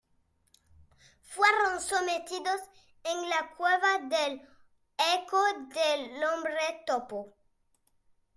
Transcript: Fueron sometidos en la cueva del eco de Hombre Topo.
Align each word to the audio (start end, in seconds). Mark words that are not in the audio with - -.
Fueron 1.21 1.79
sometidos 1.79 2.59
en 3.03 3.29
la 3.29 3.53
cueva 3.55 3.99
del 3.99 4.41
eco 5.13 5.43
de 5.75 6.25
Hombre 6.25 6.81
Topo. 6.87 7.35